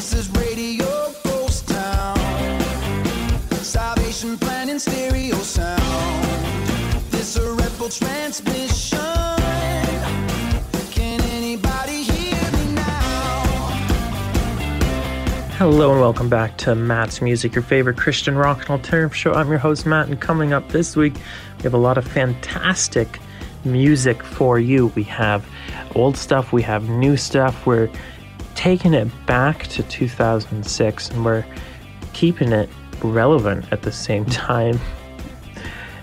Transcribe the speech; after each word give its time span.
This 0.00 0.14
is 0.14 0.30
Radio 0.30 1.12
Town. 1.66 2.16
Salvation 3.50 4.38
Plan 4.38 4.70
in 4.70 4.80
stereo 4.80 5.36
sound. 5.36 6.24
This 7.10 7.36
a 7.36 7.90
transmission. 7.90 8.98
Hello 15.58 15.90
and 15.90 16.00
welcome 16.00 16.30
back 16.30 16.56
to 16.56 16.74
Matt's 16.74 17.20
Music, 17.20 17.54
your 17.54 17.62
favorite 17.62 17.98
Christian 17.98 18.36
rock 18.36 18.60
and 18.60 18.70
alternative 18.70 19.14
show. 19.14 19.34
I'm 19.34 19.50
your 19.50 19.58
host 19.58 19.84
Matt, 19.84 20.08
and 20.08 20.18
coming 20.18 20.54
up 20.54 20.66
this 20.70 20.96
week, 20.96 21.12
we 21.58 21.64
have 21.64 21.74
a 21.74 21.78
lot 21.78 21.98
of 21.98 22.08
fantastic 22.08 23.20
music 23.64 24.22
for 24.22 24.58
you. 24.58 24.86
We 24.96 25.02
have 25.02 25.46
old 25.94 26.16
stuff, 26.16 26.54
we 26.54 26.62
have 26.62 26.88
new 26.88 27.18
stuff. 27.18 27.66
We're 27.66 27.90
taking 28.60 28.92
it 28.92 29.08
back 29.24 29.66
to 29.68 29.82
2006, 29.84 31.08
and 31.08 31.24
we're 31.24 31.42
keeping 32.12 32.52
it 32.52 32.68
relevant 33.02 33.64
at 33.72 33.80
the 33.80 33.90
same 33.90 34.22
mm-hmm. 34.26 34.32
time. 34.32 34.80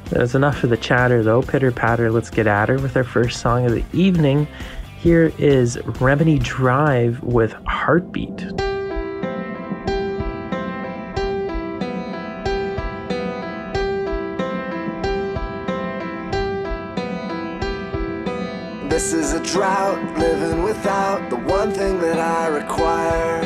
That's 0.06 0.34
enough 0.34 0.64
of 0.64 0.72
the 0.72 0.78
chatter, 0.78 1.22
though. 1.22 1.44
Pitter 1.44 1.72
patter, 1.72 2.10
let's 2.10 2.32
get 2.32 2.48
at 2.48 2.70
her 2.70 2.80
with 2.80 2.98
our 2.98 3.04
first 3.04 3.42
song 3.42 3.68
of 3.68 3.74
the 3.74 3.86
evening. 3.94 4.48
Here 4.98 5.32
is 5.38 5.78
Remedy 6.02 6.40
Drive 6.40 7.22
with 7.22 7.54
Heartbeat. 7.68 8.38
This 18.90 19.14
is 19.14 19.34
a 19.34 19.44
drought, 19.44 20.18
require. 22.60 23.44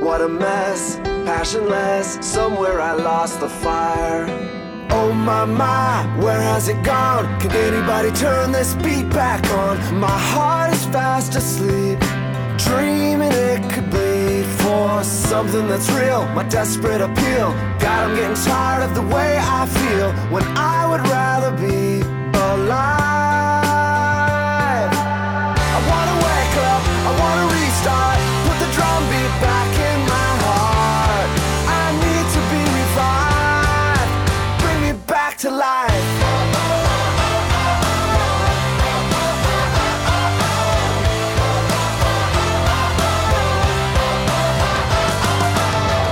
What 0.00 0.20
a 0.20 0.28
mess, 0.28 0.96
passionless, 1.24 2.18
somewhere 2.20 2.80
I 2.80 2.92
lost 2.94 3.40
the 3.40 3.48
fire. 3.48 4.26
Oh 4.90 5.12
my 5.12 5.44
my, 5.44 6.06
where 6.24 6.40
has 6.40 6.68
it 6.68 6.82
gone? 6.82 7.24
Can 7.40 7.52
anybody 7.52 8.10
turn 8.12 8.52
this 8.52 8.74
beat 8.84 9.08
back 9.10 9.42
on? 9.62 9.74
My 10.08 10.18
heart 10.32 10.72
is 10.72 10.84
fast 10.86 11.34
asleep, 11.34 11.98
dreaming 12.66 13.32
it 13.50 13.60
could 13.72 13.90
be 13.90 14.42
for 14.62 15.02
something 15.04 15.66
that's 15.68 15.90
real. 15.90 16.22
My 16.38 16.44
desperate 16.44 17.02
appeal. 17.08 17.48
God, 17.82 17.98
I'm 18.04 18.14
getting 18.16 18.40
tired 18.50 18.82
of 18.88 18.94
the 18.94 19.06
way 19.14 19.38
I 19.58 19.66
feel 19.78 20.08
when 20.34 20.44
I 20.56 20.78
would 20.90 21.04
rather 21.16 21.52
be 21.66 22.00
alive. 22.50 23.06
I 25.76 25.78
wanna 25.90 26.16
wake 26.28 26.56
up, 26.72 26.82
I 27.08 27.12
wanna 27.22 27.46
restart, 27.54 28.18
to 32.36 32.42
be 32.50 32.58
revived, 32.58 34.12
bring 34.60 34.78
me 34.82 34.92
back 35.06 35.38
to 35.38 35.50
life. 35.50 35.90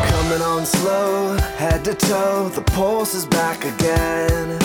Coming 0.09 0.43
on 0.43 0.65
slow, 0.65 1.37
head 1.57 1.85
to 1.85 1.95
toe, 1.95 2.49
the 2.51 2.63
pulse 2.63 3.15
is 3.15 3.27
back 3.27 3.65
again. 3.65 4.59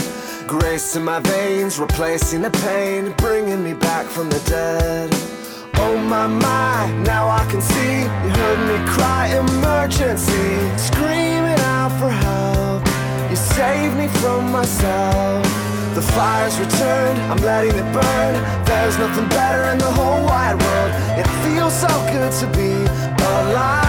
Grace 0.48 0.96
in 0.96 1.04
my 1.04 1.20
veins, 1.20 1.80
replacing 1.80 2.42
the 2.42 2.52
pain, 2.52 3.14
bringing 3.18 3.64
me 3.64 3.73
back 3.73 4.06
from 4.06 4.30
the 4.30 4.40
dead. 4.46 5.39
Oh 5.82 5.98
my 5.98 6.28
my, 6.28 6.92
now 7.04 7.30
I 7.30 7.46
can 7.52 7.62
see. 7.62 8.02
You 8.24 8.30
heard 8.42 8.60
me 8.70 8.78
cry 8.96 9.28
emergency, 9.44 10.48
screaming 10.78 11.60
out 11.76 11.92
for 12.00 12.10
help. 12.10 12.82
You 13.30 13.36
saved 13.36 13.96
me 13.96 14.08
from 14.20 14.52
myself. 14.52 15.44
The 15.95 16.02
fire's 16.02 16.60
returned, 16.60 17.20
I'm 17.32 17.38
letting 17.38 17.76
it 17.76 17.89
burn. 17.94 18.34
There's 18.66 18.98
nothing 18.98 19.28
better 19.30 19.72
in 19.72 19.78
the 19.78 19.92
whole 19.92 20.23
wide 20.26 20.58
world. 20.62 20.92
It 21.22 21.28
feels 21.44 21.76
so 21.80 21.92
good 22.14 22.32
to 22.42 22.48
be 22.58 22.72
alive. 23.23 23.89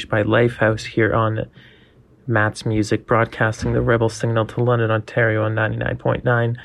Rouge 0.00 0.08
by 0.08 0.22
Lifehouse 0.22 0.84
here 0.84 1.12
on 1.12 1.46
Matt's 2.26 2.64
Music, 2.64 3.06
broadcasting 3.06 3.72
the 3.74 3.82
Rebel 3.82 4.08
Signal 4.08 4.46
to 4.46 4.62
London, 4.62 4.90
Ontario 4.90 5.44
on 5.44 5.54
99.9, 5.54 6.56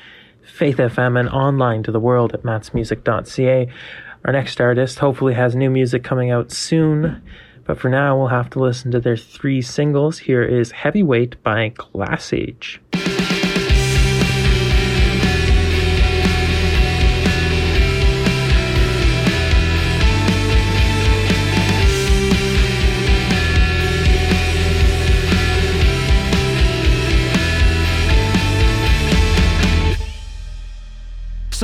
Faith 0.42 0.76
FM, 0.76 1.20
and 1.20 1.28
online 1.28 1.82
to 1.82 1.92
the 1.92 2.00
world 2.00 2.32
at 2.32 2.44
mattsmusic.ca. 2.44 3.68
Our 4.24 4.32
next 4.32 4.60
artist 4.60 5.00
hopefully 5.00 5.34
has 5.34 5.54
new 5.54 5.68
music 5.68 6.02
coming 6.02 6.30
out 6.30 6.50
soon, 6.50 7.22
but 7.64 7.78
for 7.78 7.90
now 7.90 8.16
we'll 8.16 8.28
have 8.28 8.48
to 8.50 8.60
listen 8.60 8.90
to 8.92 9.00
their 9.00 9.16
three 9.18 9.60
singles. 9.60 10.18
Here 10.18 10.42
is 10.42 10.70
Heavyweight 10.70 11.42
by 11.42 11.68
Glass 11.76 12.32
Age. 12.32 12.80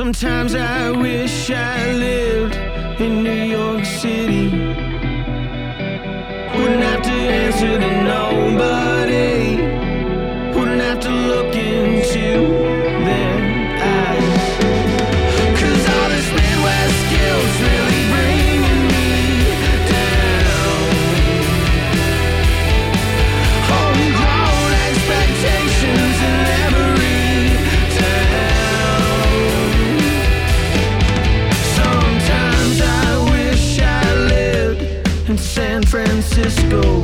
Sometimes 0.03 0.53
I 0.53 0.91
wish 0.91 1.49
I 1.49 1.93
lived 1.93 2.57
in 2.99 3.23
New 3.23 3.31
York 3.31 3.85
City. 3.85 4.49
Wouldn't 6.57 6.83
have 6.83 7.03
to 7.03 7.11
answer 7.11 7.79
to 7.79 8.03
nobody. 8.03 9.62
go. 36.81 37.02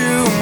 You. 0.00 0.39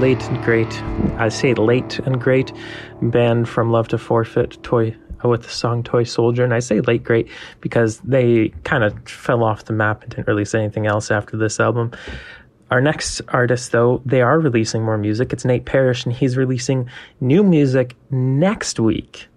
late 0.00 0.22
and 0.24 0.42
great, 0.44 0.82
I 1.18 1.30
say 1.30 1.54
late 1.54 1.98
and 2.00 2.20
great 2.20 2.52
band 3.00 3.48
from 3.48 3.70
Love 3.70 3.88
to 3.88 3.98
Forfeit, 3.98 4.62
Toy 4.62 4.94
with 5.24 5.44
the 5.44 5.48
song 5.48 5.82
Toy 5.82 6.04
Soldier. 6.04 6.44
And 6.44 6.52
I 6.52 6.58
say 6.58 6.80
late 6.80 7.02
great 7.02 7.28
because 7.60 7.98
they 8.00 8.50
kind 8.64 8.84
of 8.84 9.08
fell 9.08 9.42
off 9.42 9.64
the 9.64 9.72
map 9.72 10.02
and 10.02 10.10
didn't 10.10 10.28
release 10.28 10.54
anything 10.54 10.86
else 10.86 11.10
after 11.10 11.36
this 11.36 11.58
album. 11.58 11.92
Our 12.70 12.80
next 12.80 13.22
artist, 13.28 13.72
though, 13.72 14.02
they 14.04 14.20
are 14.20 14.38
releasing 14.38 14.82
more 14.82 14.98
music. 14.98 15.32
It's 15.32 15.44
Nate 15.44 15.64
Parrish, 15.64 16.04
and 16.04 16.14
he's 16.14 16.36
releasing 16.36 16.90
new 17.20 17.42
music 17.42 17.96
next 18.10 18.78
week. 18.78 19.28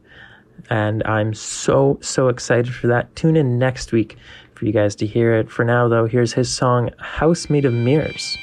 And 0.69 1.03
I'm 1.05 1.33
so, 1.33 1.99
so 2.01 2.27
excited 2.27 2.73
for 2.73 2.87
that. 2.87 3.15
Tune 3.15 3.37
in 3.37 3.57
next 3.59 3.91
week 3.91 4.17
for 4.55 4.65
you 4.65 4.73
guys 4.73 4.95
to 4.97 5.07
hear 5.07 5.33
it. 5.35 5.49
For 5.49 5.63
now, 5.63 5.87
though, 5.87 6.05
here's 6.05 6.33
his 6.33 6.51
song, 6.51 6.89
House 6.97 7.49
Made 7.49 7.65
of 7.65 7.73
Mirrors. 7.73 8.37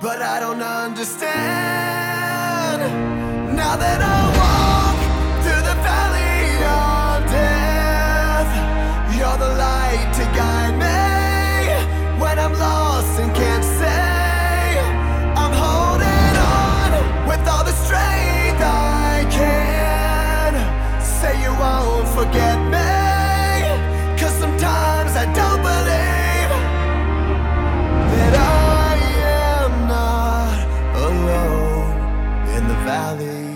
But 0.00 0.22
I 0.22 0.38
don't 0.38 0.62
understand. 0.62 1.26
Now 3.56 3.76
that 3.76 4.00
I 4.00 4.37
Say 21.20 21.34
you 21.42 21.52
won't 21.58 22.06
forget 22.08 22.58
me. 22.74 22.90
Cause 24.20 24.34
sometimes 24.38 25.12
I 25.16 25.24
don't 25.38 25.62
believe 25.70 26.50
that 28.12 28.34
I 28.36 28.96
am 29.64 29.72
not 29.88 30.58
alone 31.06 31.90
in 32.56 32.68
the 32.68 32.78
valley 32.86 33.50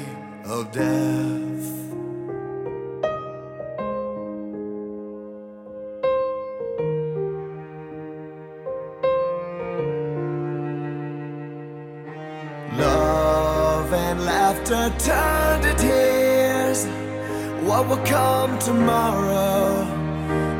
of 0.44 0.72
death. 0.72 1.68
Love 12.76 13.92
and 13.92 14.24
laughter 14.24 14.92
turn 14.98 15.62
to 15.62 15.74
tears. 15.76 16.11
What 17.64 17.88
will 17.88 18.04
come 18.04 18.58
tomorrow? 18.58 19.86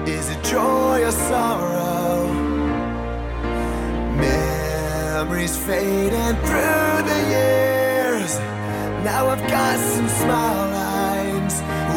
Is 0.07 0.31
it 0.31 0.41
joy 0.45 1.03
or 1.03 1.11
sorrow? 1.11 2.33
Memories 4.15 5.57
fading 5.57 6.37
through 6.47 6.97
the 7.11 7.21
years. 7.29 8.39
Now 9.03 9.27
I've 9.31 9.45
got 9.49 9.79
some 9.81 10.09
smile 10.09 10.71
lines. 10.71 11.55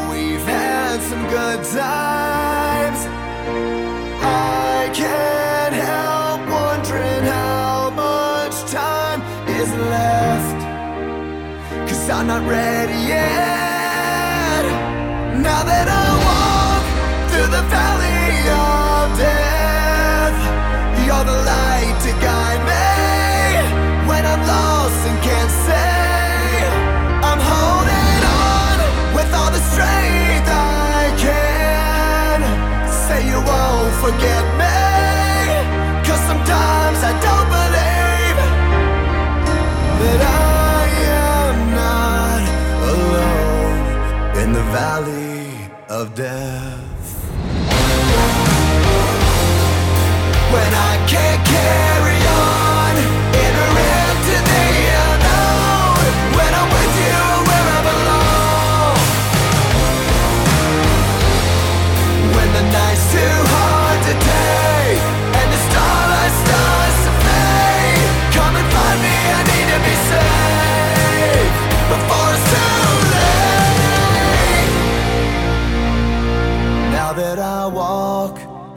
We've 0.10 0.42
had 0.42 1.00
some 1.02 1.24
good 1.30 1.64
times. 1.66 3.00
I 4.24 4.90
can't 4.92 5.76
help 5.86 6.42
wondering 6.50 7.24
how 7.26 7.92
much 7.92 8.56
time 8.72 9.22
is 9.50 9.72
left. 9.72 10.60
Cause 11.88 12.10
I'm 12.10 12.26
not 12.26 12.50
ready 12.50 12.98
yet. 13.08 13.65
Forget 34.04 34.44
me. 34.62 34.78
Cause 36.06 36.22
sometimes 36.30 37.00
I 37.10 37.14
don't 37.26 37.50
believe 37.58 38.38
that 40.02 40.22
I 40.22 40.84
am 41.28 41.56
not 41.82 42.42
alone 42.94 43.80
in 44.42 44.50
the 44.54 44.66
valley 44.80 45.50
of 45.90 46.14
death. 46.16 46.84
When 50.54 50.72
I 50.74 50.94
can't 51.08 51.42
carry 51.48 51.85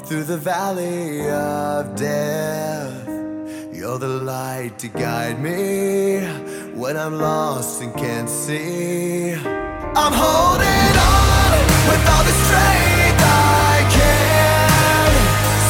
through 0.08 0.24
the 0.24 0.38
valley 0.38 1.28
of 1.28 1.94
death, 1.94 3.06
you're 3.70 3.98
the 3.98 4.08
light 4.08 4.78
to 4.78 4.88
guide 4.88 5.38
me 5.38 6.20
when 6.74 6.96
I'm 6.96 7.18
lost 7.18 7.82
and 7.82 7.94
can't 7.94 8.30
see. 8.30 9.34
I'm 9.34 10.14
holding 10.24 10.94
on 11.12 11.50
with 11.90 12.02
all 12.08 12.24
the 12.24 12.36
strength 12.44 13.20
I 13.20 13.84
can. 13.96 15.10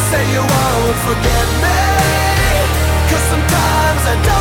Say 0.09 0.23
you 0.31 0.43
won't 0.55 0.99
forget 1.09 1.47
me. 1.65 1.81
Cause 3.11 3.25
sometimes 3.33 4.03
I 4.07 4.23
don't 4.25 4.38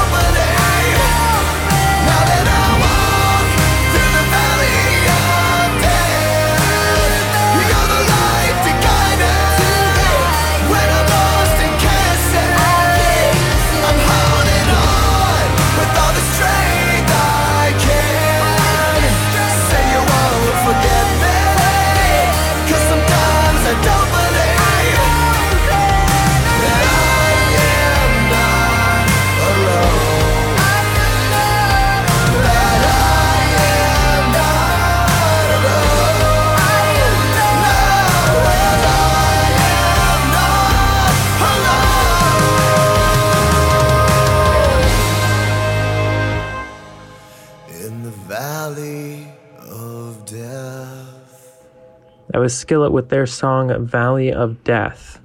That 52.38 52.42
was 52.42 52.56
Skillet 52.56 52.92
with 52.92 53.10
their 53.10 53.26
song 53.26 53.88
Valley 53.88 54.32
of 54.32 54.64
Death 54.64 55.20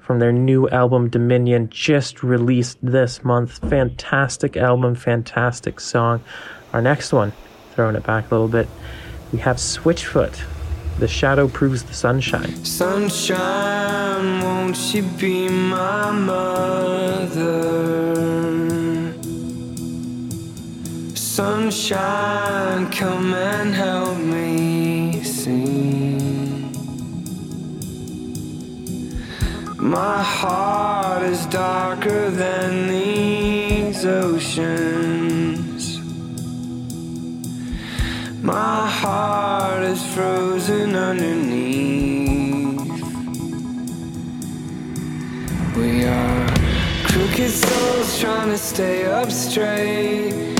from 0.00 0.18
their 0.18 0.32
new 0.32 0.68
album 0.68 1.08
Dominion, 1.08 1.70
just 1.70 2.22
released 2.22 2.76
this 2.82 3.24
month. 3.24 3.56
Fantastic 3.70 4.58
album, 4.58 4.94
fantastic 4.94 5.80
song. 5.80 6.22
Our 6.74 6.82
next 6.82 7.10
one, 7.10 7.32
throwing 7.74 7.96
it 7.96 8.04
back 8.04 8.30
a 8.30 8.34
little 8.34 8.48
bit, 8.48 8.68
we 9.32 9.38
have 9.38 9.56
Switchfoot. 9.56 10.44
The 10.98 11.08
shadow 11.08 11.48
proves 11.48 11.84
the 11.84 11.94
sunshine. 11.94 12.54
Sunshine, 12.66 14.42
won't 14.42 14.76
you 14.94 15.04
be 15.04 15.48
my 15.48 16.10
mother? 16.10 17.62
Sunshine, 21.16 22.90
come 22.90 23.32
and 23.32 23.74
help 23.74 24.18
me 24.18 25.22
sing. 25.24 26.01
My 29.82 30.22
heart 30.22 31.24
is 31.24 31.44
darker 31.46 32.30
than 32.30 32.86
these 32.86 34.04
oceans. 34.06 35.98
My 38.40 38.86
heart 38.88 39.82
is 39.82 40.00
frozen 40.14 40.94
underneath. 40.94 42.78
We 45.76 46.04
are 46.04 46.46
crooked 47.08 47.50
souls 47.50 48.20
trying 48.20 48.50
to 48.50 48.58
stay 48.58 49.06
up 49.06 49.32
straight. 49.32 50.54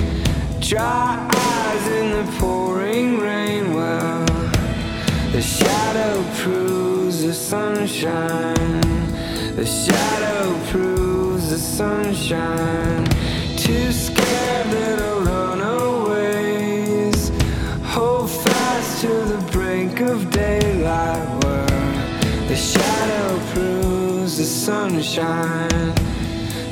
Dry 0.59 1.29
eyes 1.33 1.87
in 1.87 2.11
the 2.11 2.29
pouring 2.39 3.19
rain. 3.19 3.73
Well, 3.73 4.25
the 5.31 5.41
shadow 5.41 6.21
proves 6.35 7.23
the 7.23 7.33
sunshine. 7.33 8.82
The 9.55 9.67
shadow 9.67 10.59
proves 10.71 11.51
the 11.51 11.59
sunshine. 11.59 13.05
Too 13.55 13.91
scared 13.91 14.67
little 14.71 15.21
runaways. 15.21 17.29
away. 17.29 17.39
Hold 17.83 18.31
fast 18.31 19.01
to 19.01 19.07
the 19.07 19.47
brink 19.51 20.01
of 20.01 20.31
daylight. 20.31 21.43
Where 21.43 21.67
the 22.47 22.55
shadow 22.55 23.39
proves 23.53 24.39
the 24.39 24.43
sunshine. 24.43 25.93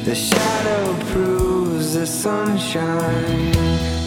The 0.04 0.16
shadow 0.16 0.96
proves 1.12 1.94
the 1.94 2.08
sunshine. 2.08 4.01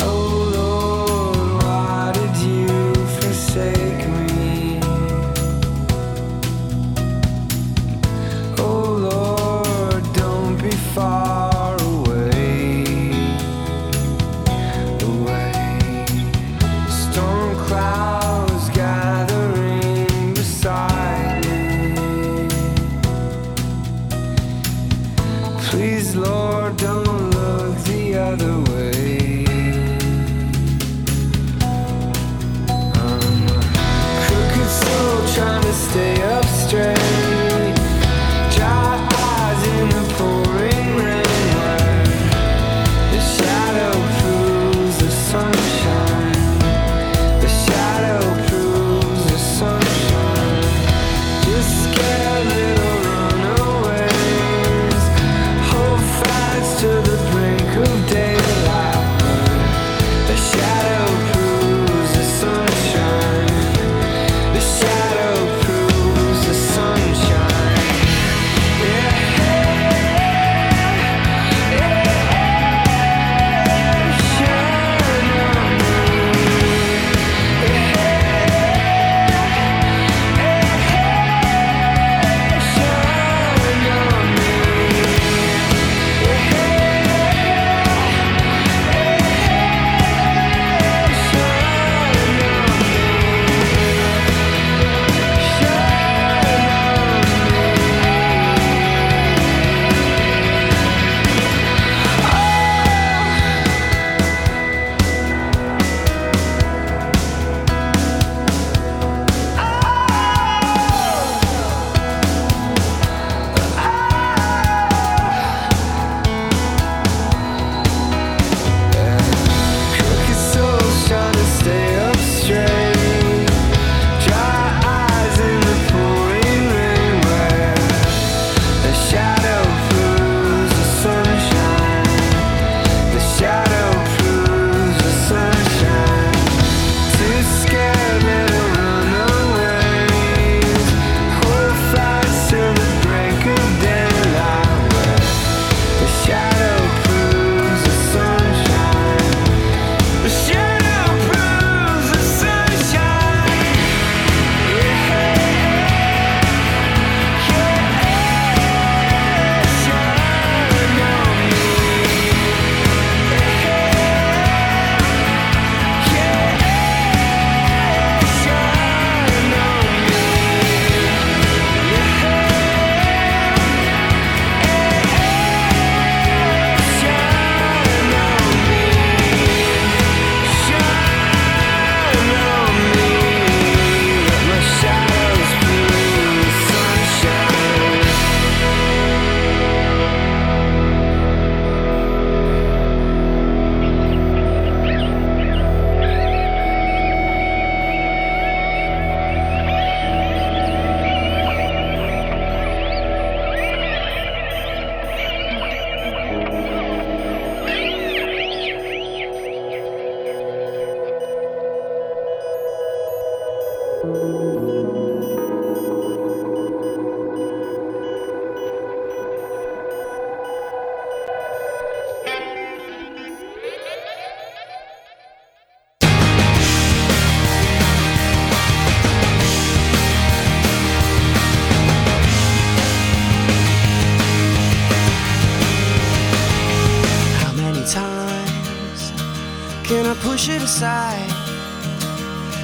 Can 239.85 240.07
I 240.07 240.15
push 240.25 240.49
it 240.49 240.63
aside? 240.63 241.29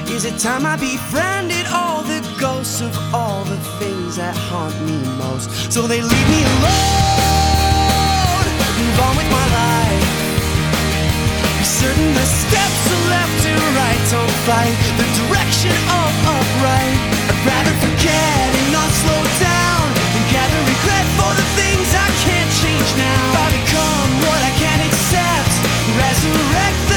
Is 0.08 0.24
it 0.24 0.40
time 0.40 0.64
I 0.64 0.80
befriended 0.80 1.68
all 1.68 2.00
the 2.02 2.24
ghosts 2.40 2.80
of 2.80 2.96
all 3.12 3.44
the 3.44 3.60
things 3.76 4.16
that 4.16 4.32
haunt 4.48 4.72
me 4.88 4.96
most? 5.20 5.52
So 5.68 5.84
they 5.84 6.00
leave 6.00 6.28
me 6.32 6.40
alone, 6.56 8.40
move 8.80 8.98
on 9.04 9.14
with 9.20 9.28
my 9.28 9.46
life. 9.52 10.08
Be 11.60 11.66
certain 11.68 12.08
the 12.16 12.24
steps 12.24 12.82
are 12.88 13.06
left 13.12 13.36
to 13.44 13.52
right, 13.76 14.00
don't 14.08 14.36
fight 14.48 14.76
the 14.96 15.04
direction 15.20 15.76
of 15.76 16.08
upright. 16.24 16.96
I'd 17.28 17.40
rather 17.44 17.74
forget 17.84 18.48
and 18.48 18.72
not 18.72 18.88
slow 18.96 19.22
down 19.44 19.84
and 19.92 20.24
gather 20.32 20.60
regret 20.72 21.06
for 21.20 21.36
the 21.36 21.46
things 21.52 21.84
I 21.92 22.08
can't 22.24 22.50
change 22.64 22.90
now. 22.96 23.44
I 23.44 23.46
become 23.60 24.08
what 24.24 24.40
I 24.40 24.52
can't 24.56 24.82
accept, 24.88 25.52
resurrect. 26.00 26.89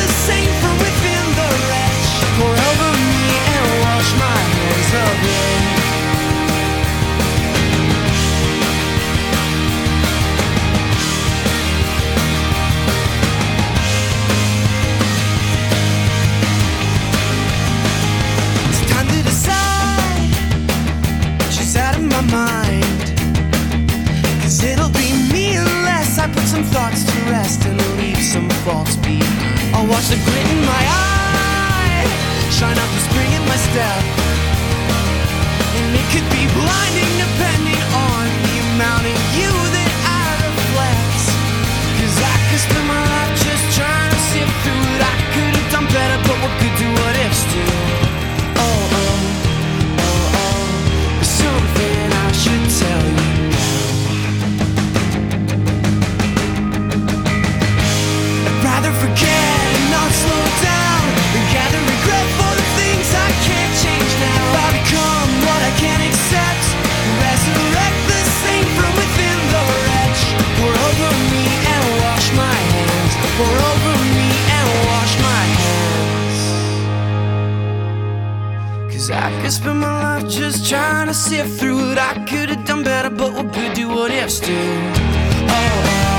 Cause 78.94 79.10
I 79.10 79.42
could 79.42 79.52
spend 79.52 79.80
my 79.80 80.04
life 80.04 80.30
just 80.30 80.70
trying 80.70 81.08
to 81.08 81.16
sift 81.16 81.60
through 81.60 81.94
it. 81.94 81.98
I 81.98 82.14
could 82.26 82.50
have 82.50 82.64
done 82.64 82.84
better, 82.84 83.10
but 83.10 83.34
what 83.34 83.52
good 83.52 83.74
do 83.74 83.90
what 83.90 84.12
ifs 84.12 84.40
do? 84.40 84.54
Oh, 84.54 85.74
oh, 85.90 86.14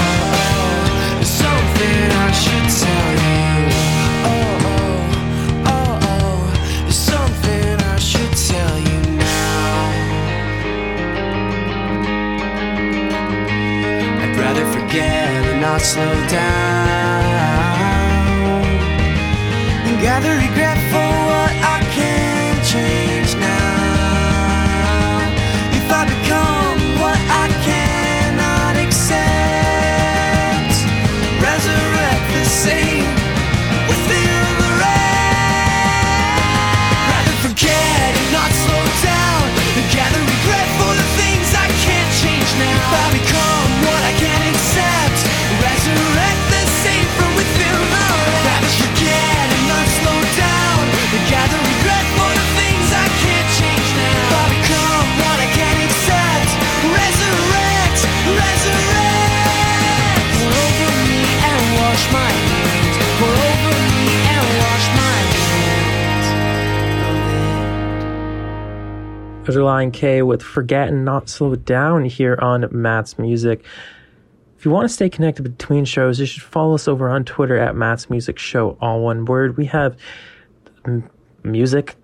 oh, 0.00 0.40
oh. 0.40 1.22
something 1.22 2.10
I 2.26 2.32
should 2.42 2.68
tell 2.82 3.12
you. 3.26 3.42
Oh, 4.32 4.32
oh, 4.66 5.02
oh, 5.66 5.98
oh, 6.08 6.40
there's 6.84 6.96
something 6.96 7.78
I 7.94 7.98
should 7.98 8.34
tell 8.48 8.78
you 8.78 8.98
now. 9.18 9.92
I'd 14.22 14.34
rather 14.38 14.64
forget 14.72 15.28
and 15.50 15.60
not 15.60 15.82
slow 15.82 16.14
down. 16.28 17.09
Relient 69.44 69.92
K 69.92 70.22
with 70.22 70.42
Forget 70.42 70.88
and 70.88 71.04
Not 71.04 71.28
Slow 71.28 71.54
Down 71.54 72.04
here 72.04 72.38
on 72.40 72.68
Matt's 72.70 73.18
Music. 73.18 73.64
If 74.58 74.64
you 74.64 74.70
want 74.70 74.84
to 74.84 74.92
stay 74.92 75.08
connected 75.08 75.42
between 75.42 75.84
shows, 75.86 76.20
you 76.20 76.26
should 76.26 76.42
follow 76.42 76.74
us 76.74 76.86
over 76.86 77.08
on 77.08 77.24
Twitter 77.24 77.56
at 77.56 77.74
Matt's 77.74 78.10
Music 78.10 78.38
Show, 78.38 78.76
all 78.80 79.00
one 79.00 79.24
word. 79.24 79.56
We 79.56 79.64
have 79.66 79.96
m- 80.84 81.08
music. 81.42 81.96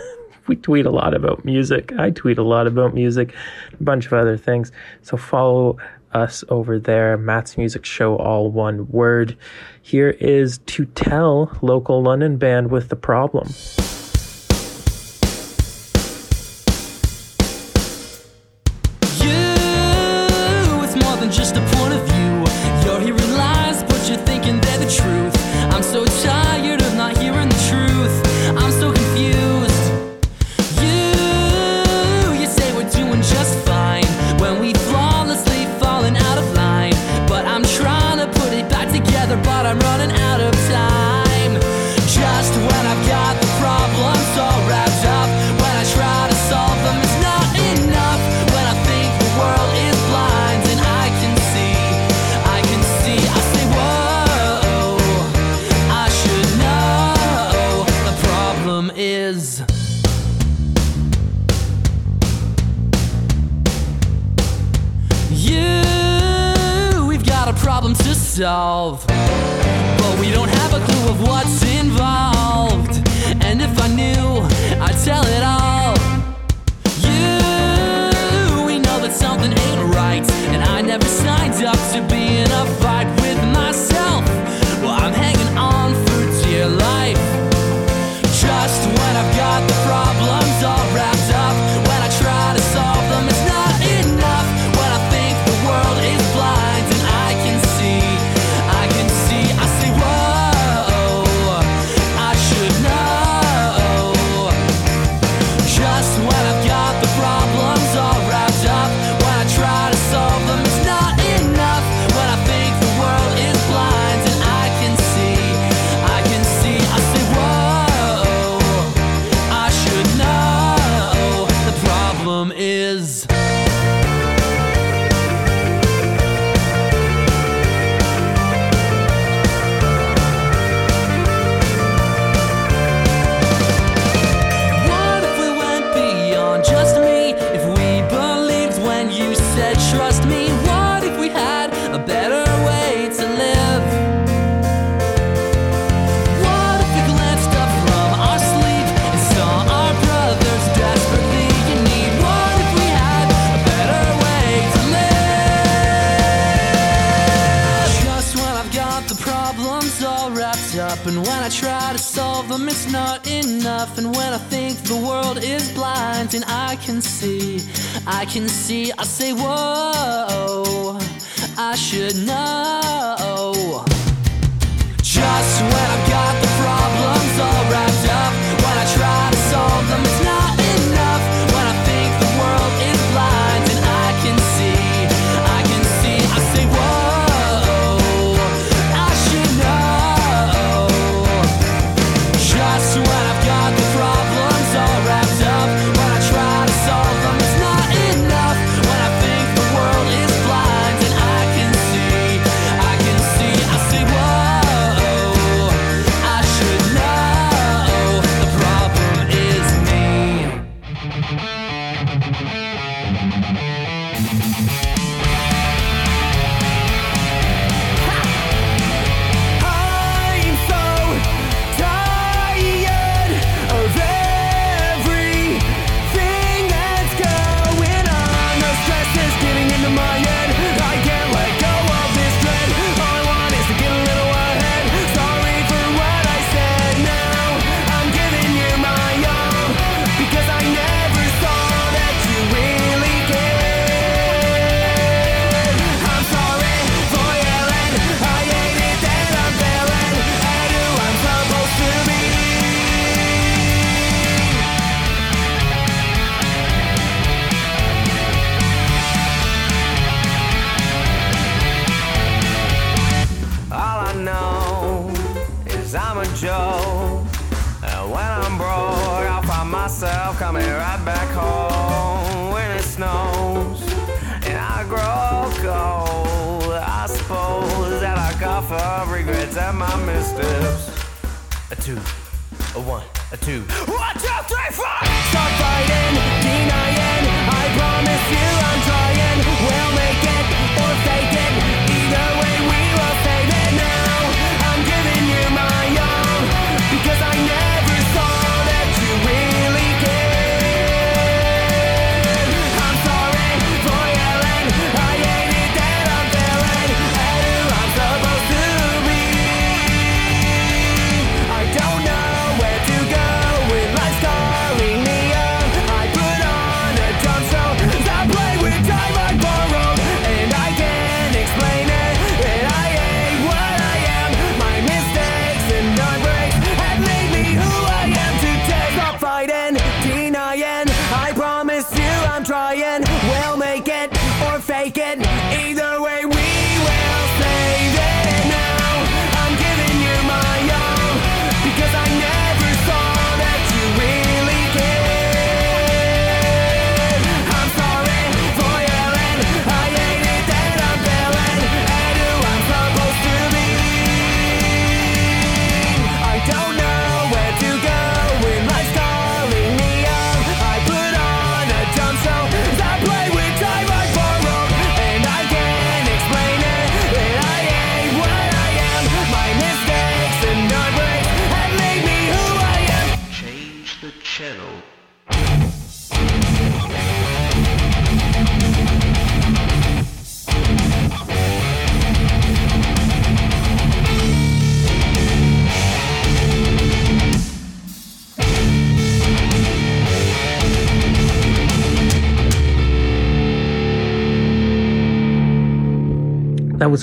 we 0.48 0.56
tweet 0.56 0.86
a 0.86 0.90
lot 0.90 1.14
about 1.14 1.44
music. 1.44 1.92
I 1.96 2.10
tweet 2.10 2.38
a 2.38 2.42
lot 2.42 2.66
about 2.66 2.94
music, 2.94 3.34
a 3.78 3.82
bunch 3.82 4.06
of 4.06 4.12
other 4.12 4.36
things. 4.36 4.72
So 5.02 5.16
follow 5.16 5.78
us 6.12 6.42
over 6.48 6.80
there. 6.80 7.16
Matt's 7.16 7.56
Music 7.56 7.84
Show, 7.84 8.16
all 8.16 8.50
one 8.50 8.88
word. 8.88 9.38
Here 9.80 10.10
is 10.10 10.58
To 10.58 10.84
Tell 10.86 11.56
Local 11.62 12.02
London 12.02 12.36
Band 12.36 12.70
with 12.72 12.88
the 12.88 12.96
Problem. 12.96 13.48
than 21.20 21.30
just 21.30 21.54
a 21.56 21.79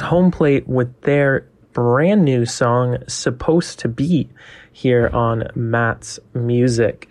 home 0.08 0.32
plate 0.32 0.68
with 0.68 1.02
their 1.02 1.46
brand 1.74 2.24
new 2.24 2.46
song, 2.46 2.98
Supposed 3.08 3.80
to 3.80 3.88
Be, 3.88 4.30
here 4.72 5.10
on 5.14 5.48
Matt's 5.54 6.20
Music. 6.34 7.10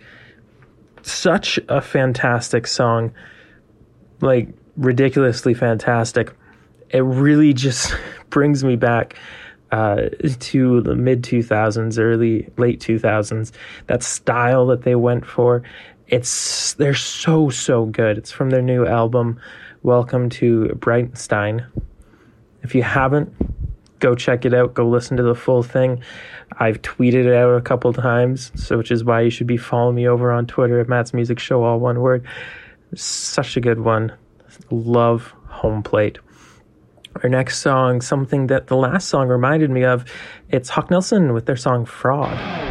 Such 1.03 1.59
a 1.69 1.79
fantastic 1.79 2.67
song. 2.67 3.13
Like, 4.19 4.49
ridiculously 4.75 5.53
fantastic. 5.53 6.33
It 6.89 7.03
really 7.03 7.53
just 7.53 7.95
brings 8.29 8.63
me 8.63 8.75
back 8.75 9.15
uh, 9.71 10.09
to 10.39 10.81
the 10.81 10.95
mid 10.95 11.21
2000s, 11.21 11.99
early, 11.99 12.49
late 12.57 12.79
2000s. 12.79 13.51
That 13.85 14.01
style 14.01 14.65
that 14.67 14.81
they 14.81 14.95
went 14.95 15.25
for. 15.25 15.61
It's, 16.07 16.73
they're 16.73 16.93
so, 16.95 17.49
so 17.49 17.85
good. 17.85 18.17
It's 18.17 18.31
from 18.31 18.49
their 18.49 18.61
new 18.61 18.85
album, 18.85 19.39
Welcome 19.83 20.29
to 20.31 20.75
breitenstein 20.79 21.65
if 22.67 22.75
you 22.75 22.83
haven't, 22.83 23.33
go 23.99 24.13
check 24.13 24.43
it 24.43 24.53
out. 24.53 24.73
Go 24.73 24.89
listen 24.89 25.15
to 25.15 25.23
the 25.23 25.33
full 25.33 25.63
thing. 25.63 26.03
I've 26.59 26.81
tweeted 26.81 27.25
it 27.25 27.33
out 27.33 27.55
a 27.55 27.61
couple 27.61 27.93
times, 27.93 28.51
so 28.55 28.77
which 28.77 28.91
is 28.91 29.05
why 29.05 29.21
you 29.21 29.29
should 29.29 29.47
be 29.47 29.55
following 29.55 29.95
me 29.95 30.05
over 30.05 30.33
on 30.33 30.47
Twitter 30.47 30.77
at 30.81 30.89
Matt's 30.89 31.13
Music 31.13 31.39
Show, 31.39 31.63
all 31.63 31.79
one 31.79 32.01
word. 32.01 32.27
Such 32.93 33.55
a 33.55 33.61
good 33.61 33.79
one. 33.79 34.11
Love 34.69 35.33
home 35.45 35.81
plate. 35.81 36.19
Our 37.23 37.29
next 37.29 37.59
song, 37.59 38.01
something 38.01 38.47
that 38.47 38.67
the 38.67 38.75
last 38.75 39.07
song 39.07 39.29
reminded 39.29 39.69
me 39.69 39.85
of, 39.85 40.03
it's 40.49 40.67
Hawk 40.67 40.91
Nelson 40.91 41.31
with 41.31 41.45
their 41.45 41.55
song 41.55 41.85
Fraud. 41.85 42.66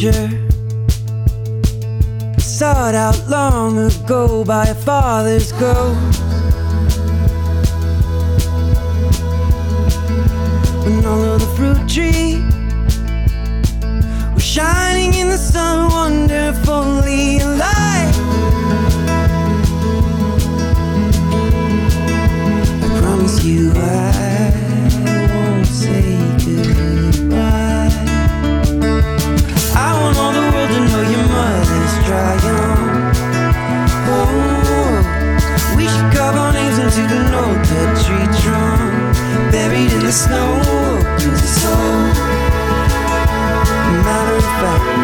future 0.00 0.30
sought 2.38 2.94
out 2.94 3.28
long 3.28 3.76
ago 3.78 4.42
by 4.44 4.64
a 4.66 4.74
father's 4.74 5.52
ghost. 5.52 6.20
When 10.84 11.04
all 11.04 11.22
of 11.22 11.40
the 11.40 11.52
fruit 11.54 11.86
trees 11.86 12.40
were 14.32 14.40
shining 14.40 15.12
in 15.14 15.28
the 15.28 15.38
sun, 15.38 15.90
wonderfully 15.90 17.38
alive. 17.40 18.14
I 22.82 23.00
promise 23.00 23.44
you, 23.44 23.72
I. 23.74 24.09
the 40.10 40.16
snow 40.16 40.54
opens 40.56 41.40
the 41.40 41.46
sun. 41.46 42.14
Matter 44.02 44.36
of 44.38 44.42
fact. 44.42 44.99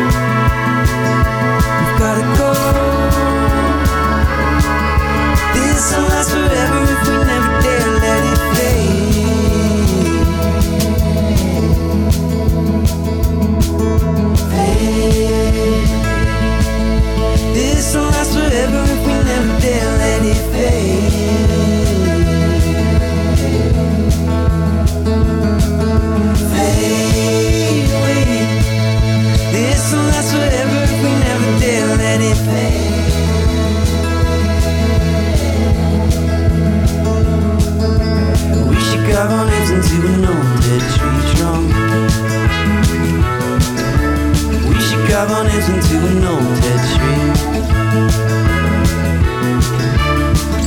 into 45.19 45.97
an 45.97 46.25
old 46.25 46.61
dead 46.61 46.83
tree. 46.93 47.25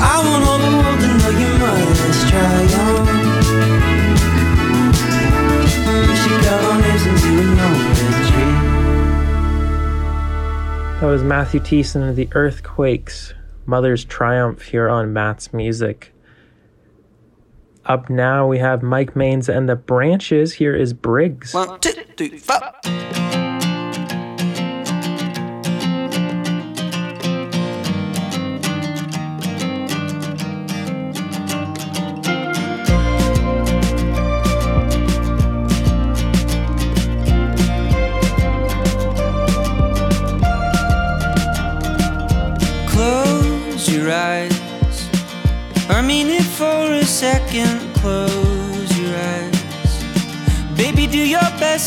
I 0.01 0.17
want 0.25 0.43
all 0.43 0.57
the 0.57 0.71
world 0.75 0.99
to 0.99 1.07
know 1.07 1.29
into 7.05 7.29
an 7.29 7.59
old 7.59 7.93
dead 7.95 8.15
tree. 8.31 8.57
That 10.99 11.07
was 11.07 11.21
Matthew 11.21 11.59
Thiessen 11.59 12.09
of 12.09 12.15
the 12.15 12.27
Earthquakes. 12.31 13.35
Mother's 13.67 14.03
Triumph 14.03 14.63
here 14.63 14.89
on 14.89 15.13
Matt's 15.13 15.53
Music. 15.53 16.11
Up 17.85 18.09
now, 18.09 18.47
we 18.47 18.57
have 18.57 18.81
Mike 18.81 19.15
Mains 19.15 19.47
and 19.47 19.69
the 19.69 19.75
Branches. 19.75 20.53
Here 20.53 20.75
is 20.75 20.93
Briggs. 20.93 21.53
One, 21.53 21.79
two, 21.79 21.91
three, 22.17 22.39
four. 22.39 22.73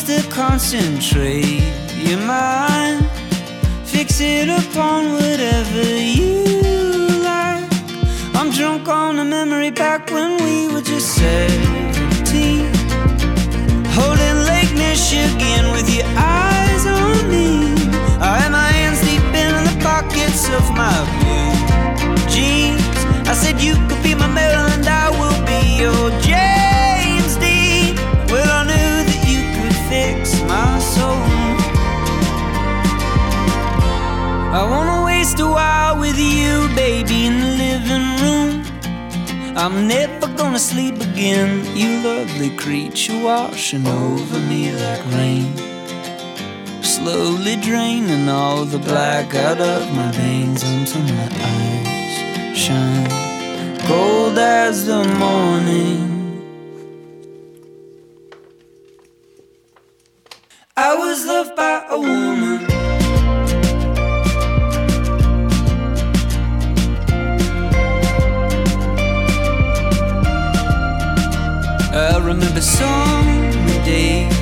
To 0.07 0.23
concentrate 0.31 1.63
your 1.95 2.19
mind. 2.19 3.07
Fix 3.85 4.21
it 4.21 4.49
upon 4.49 5.13
whatever 5.13 5.83
you 5.83 6.43
like. 7.23 7.71
I'm 8.35 8.51
drunk 8.51 8.89
on 8.89 9.19
a 9.19 9.25
memory 9.25 9.71
back 9.71 10.11
when 10.11 10.43
we 10.43 10.73
were 10.73 10.83
just 10.83 11.15
17. 11.15 12.67
Holding 13.95 14.39
Lake 14.51 14.73
Michigan 14.75 15.71
with 15.71 15.89
your 15.95 16.07
eyes 16.17 16.85
on 16.87 17.31
me. 17.31 17.75
I 18.21 18.39
had 18.41 18.51
my 18.51 18.71
hands 18.79 19.01
deep 19.03 19.23
in 19.45 19.53
the 19.69 19.85
pockets 19.85 20.49
of 20.49 20.69
my 20.75 21.22
I 34.53 34.63
wanna 34.65 35.07
waste 35.07 35.41
a 35.41 35.47
while 35.47 35.99
with 35.99 36.19
you, 36.19 36.69
baby, 36.77 37.25
in 37.25 37.41
the 37.41 37.53
living 37.67 38.09
room. 38.21 39.57
I'm 39.57 39.89
never 39.89 40.29
gonna 40.37 40.59
sleep 40.59 40.97
again. 40.97 41.65
You 41.75 42.03
lovely 42.07 42.55
creature 42.59 43.19
washing 43.19 43.87
over 43.87 44.39
me 44.41 44.71
like 44.73 45.03
rain. 45.15 45.57
Slowly 46.83 47.57
draining 47.57 48.29
all 48.29 48.67
the 48.67 48.79
black 48.79 49.35
out 49.35 49.59
of 49.59 49.91
my 49.95 50.13
veins 50.13 50.63
until 50.63 51.01
my 51.01 51.29
eyes 51.55 52.59
shine 52.59 53.09
cold 53.87 54.37
as 54.37 54.85
the 54.85 55.03
morning. 55.19 56.11
I 60.77 60.95
was 60.95 61.25
loved 61.25 61.57
by 61.57 61.87
a 61.89 61.99
woman. 61.99 62.72
Remember 72.23 72.61
summer 72.61 73.53
days. 73.85 74.33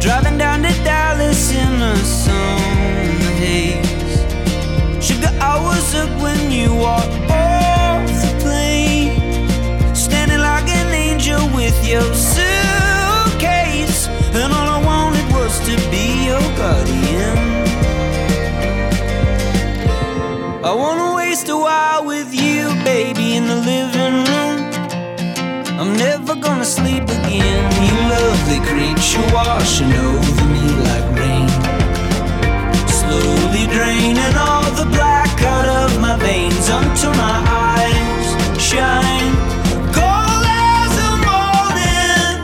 Driving 0.00 0.38
down 0.38 0.62
to 0.62 0.72
Dallas 0.84 1.52
in 1.52 1.82
a 1.82 1.96
summer 1.96 3.32
haze. 3.42 4.18
Sugar, 5.04 5.32
I 5.40 5.60
was 5.62 5.94
up 5.94 6.10
when 6.20 6.50
you 6.50 6.74
walked 6.74 7.30
off 7.30 8.06
the 8.22 8.32
plane. 8.40 9.94
Standing 9.94 10.40
like 10.40 10.68
an 10.68 10.92
angel 10.94 11.46
with 11.54 11.76
your 11.86 12.02
sleep 26.64 27.02
again. 27.04 27.62
You 27.82 27.94
lovely 28.08 28.60
creature 28.60 29.26
washing 29.34 29.92
over 29.92 30.44
me 30.54 30.66
like 30.86 31.18
rain. 31.18 31.48
Slowly 32.86 33.66
draining 33.66 34.36
all 34.36 34.70
the 34.72 34.86
black 34.86 35.42
out 35.42 35.66
of 35.66 36.00
my 36.00 36.16
veins 36.18 36.68
until 36.68 37.14
my 37.14 37.42
eyes 37.48 38.62
shine. 38.62 39.34
Cold 39.92 40.44
as 40.46 40.92
the 41.00 41.12
morning. 41.26 42.34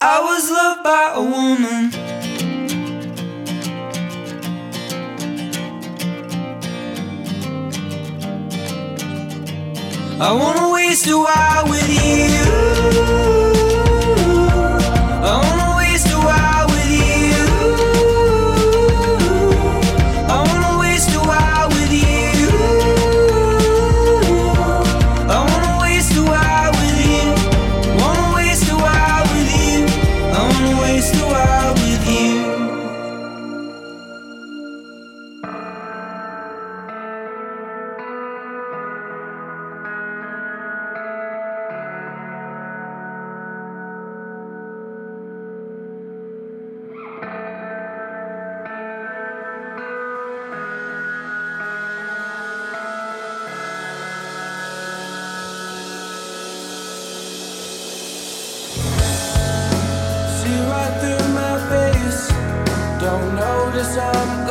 I 0.00 0.20
was 0.20 0.50
loved 0.50 0.82
by 0.82 1.12
a 1.14 1.22
woman. 1.22 1.97
I 10.20 10.32
wanna 10.32 10.72
waste 10.72 11.06
a 11.06 11.16
while 11.16 11.64
with 11.68 11.88
you. 11.88 13.37
Don't 63.78 63.86
notice 63.86 64.47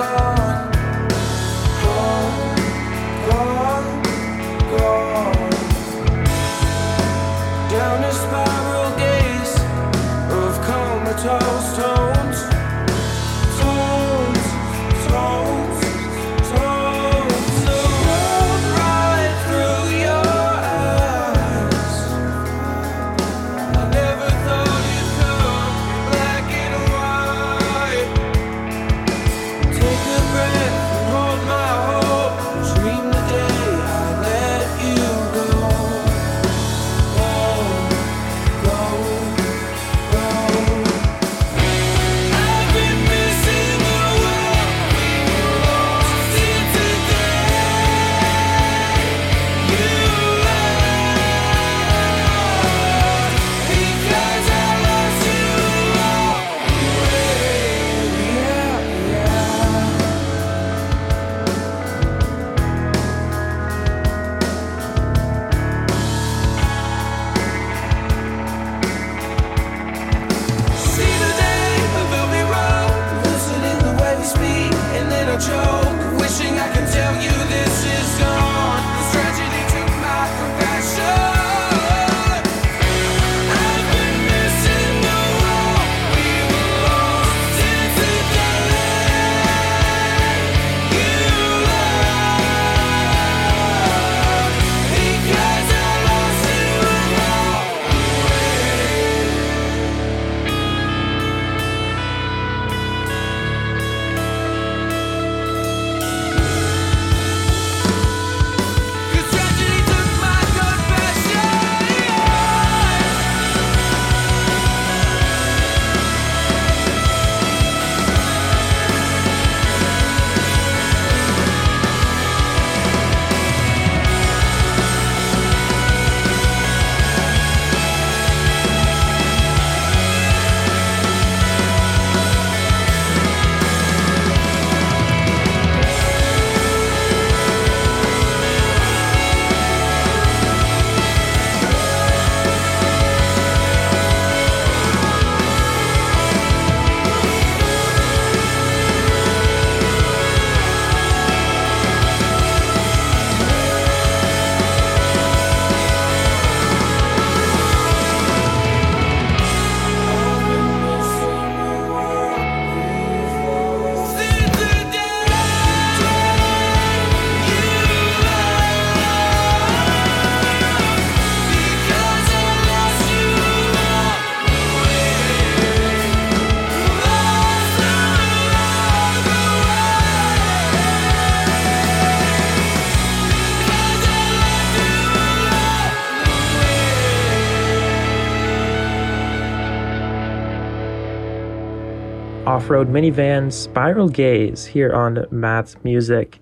Off 192.68 192.72
Road 192.72 192.90
Minivan 192.90 193.50
Spiral 193.54 194.10
Gaze 194.10 194.66
here 194.66 194.94
on 194.94 195.26
Matt's 195.32 195.78
Music. 195.86 196.38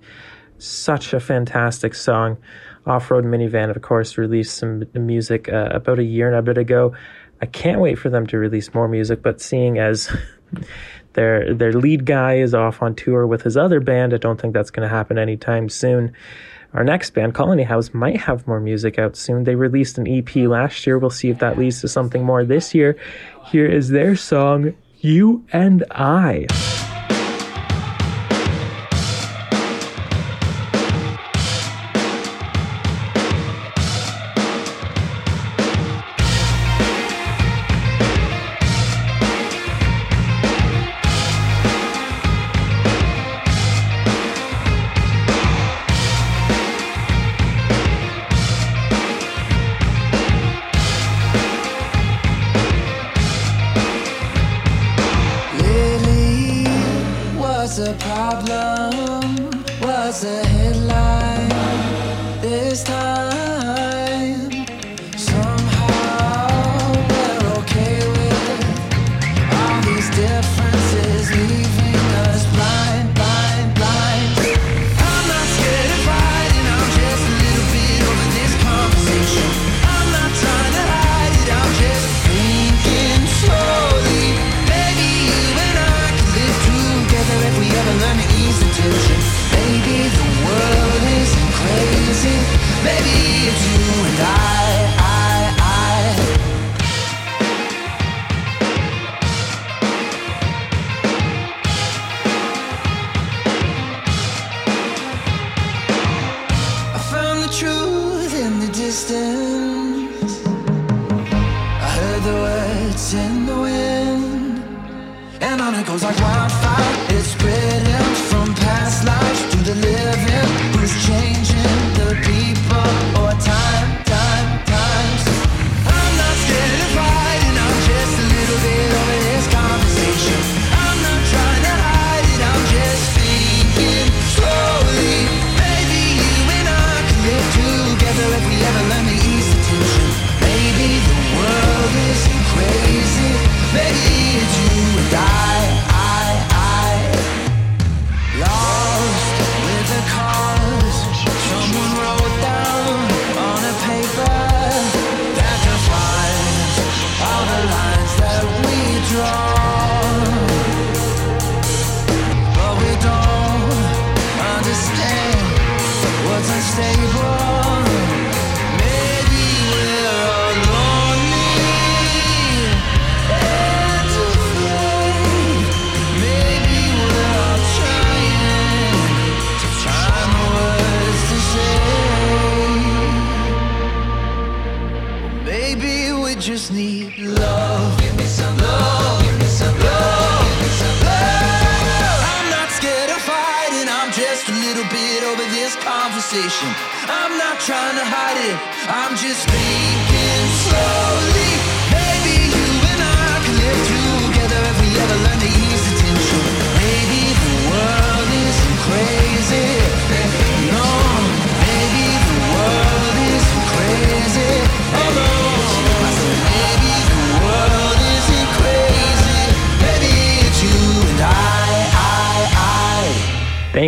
Such 0.57 1.13
a 1.13 1.19
fantastic 1.19 1.93
song. 1.93 2.39
Off 2.87 3.11
Road 3.11 3.25
Minivan, 3.25 3.69
of 3.69 3.79
course, 3.83 4.17
released 4.17 4.57
some 4.57 4.85
music 4.95 5.47
uh, 5.49 5.69
about 5.71 5.99
a 5.99 6.03
year 6.03 6.27
and 6.27 6.35
a 6.35 6.41
bit 6.41 6.57
ago. 6.57 6.95
I 7.43 7.45
can't 7.45 7.79
wait 7.79 7.99
for 7.99 8.09
them 8.09 8.25
to 8.25 8.39
release 8.39 8.73
more 8.73 8.87
music, 8.87 9.21
but 9.21 9.39
seeing 9.39 9.77
as 9.77 10.11
their 11.13 11.53
their 11.53 11.73
lead 11.73 12.07
guy 12.07 12.37
is 12.37 12.55
off 12.55 12.81
on 12.81 12.95
tour 12.95 13.27
with 13.27 13.43
his 13.43 13.55
other 13.55 13.79
band, 13.79 14.11
I 14.11 14.17
don't 14.17 14.41
think 14.41 14.55
that's 14.55 14.71
going 14.71 14.89
to 14.89 14.95
happen 14.95 15.19
anytime 15.19 15.69
soon. 15.69 16.11
Our 16.73 16.83
next 16.83 17.11
band, 17.11 17.35
Colony 17.35 17.61
House, 17.61 17.93
might 17.93 18.17
have 18.21 18.47
more 18.47 18.59
music 18.59 18.97
out 18.97 19.15
soon. 19.15 19.43
They 19.43 19.53
released 19.53 19.99
an 19.99 20.07
EP 20.07 20.35
last 20.37 20.87
year. 20.87 20.97
We'll 20.97 21.11
see 21.11 21.29
if 21.29 21.37
that 21.37 21.59
leads 21.59 21.81
to 21.81 21.87
something 21.87 22.23
more 22.23 22.43
this 22.43 22.73
year. 22.73 22.97
Here 23.45 23.67
is 23.67 23.89
their 23.89 24.15
song, 24.15 24.73
You 25.05 25.45
and 25.53 25.83
I. 25.91 26.47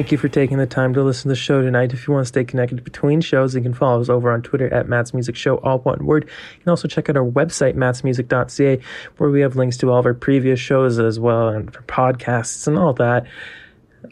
Thank 0.08 0.14
you 0.14 0.18
for 0.20 0.30
taking 0.30 0.58
the 0.58 0.66
time 0.66 0.93
to 0.93 1.03
listen 1.03 1.24
to 1.24 1.28
the 1.28 1.36
show 1.36 1.62
tonight. 1.62 1.91
If 1.91 2.08
you 2.08 2.14
want 2.14 2.24
to 2.24 2.30
stay 2.30 2.45
connected 2.45 2.82
between 2.82 3.20
shows, 3.20 3.53
you 3.53 3.60
can 3.60 3.74
follow 3.74 3.99
us 3.99 4.08
over 4.08 4.32
on 4.32 4.41
Twitter 4.41 4.74
at 4.74 4.88
Matt's 4.88 5.14
Music 5.14 5.36
Show, 5.36 5.58
all 5.58 5.80
one 5.80 6.05
word. 6.05 6.24
You 6.53 6.64
can 6.64 6.70
also 6.70 6.88
check 6.88 7.10
out 7.10 7.18
our 7.18 7.26
website, 7.26 7.76
mattsmusic.ca, 7.76 8.80
where 9.18 9.30
we 9.30 9.41
have 9.41 9.58
links 9.58 9.76
to 9.80 9.91
all 9.91 9.99
of 9.99 10.05
our 10.05 10.14
previous 10.14 10.62
shows 10.62 10.97
as 10.97 11.20
well, 11.20 11.49
and 11.49 11.74
for 11.74 11.82
podcasts 11.82 12.68
and 12.68 12.80
all 12.80 12.93
that. 12.93 13.26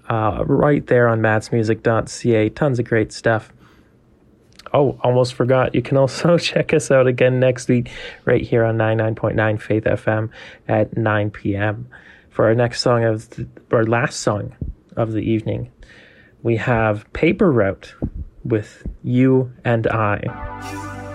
Uh, 0.10 0.44
right 0.46 0.86
there 0.88 1.08
on 1.08 1.22
mattsmusic.ca. 1.22 2.50
Tons 2.50 2.78
of 2.78 2.86
great 2.86 3.14
stuff. 3.14 3.54
Oh, 4.74 5.00
almost 5.02 5.34
forgot. 5.34 5.74
You 5.76 5.82
can 5.82 5.96
also 5.96 6.38
check 6.38 6.74
us 6.74 6.92
out 6.92 7.08
again 7.08 7.40
next 7.40 7.70
week 7.70 7.90
right 8.26 8.42
here 8.42 8.66
on 8.66 8.78
99.9 8.78 9.62
Faith 9.62 9.86
FM 9.86 10.30
at 10.68 10.98
9 10.98 11.32
p.m. 11.32 11.88
For 12.32 12.48
our 12.48 12.54
next 12.54 12.82
song 12.82 13.06
of 13.06 13.30
our 13.72 13.86
last 13.86 14.20
song 14.20 14.54
of 14.96 15.12
the 15.12 15.22
evening, 15.22 15.72
we 16.44 16.58
have 16.58 17.12
Paper 17.14 17.52
Route 17.52 17.96
with 18.44 18.86
You 19.04 19.52
and 19.64 19.88
I. 19.88 21.15